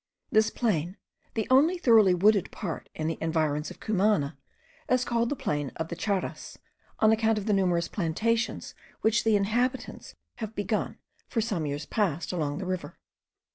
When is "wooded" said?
2.15-2.49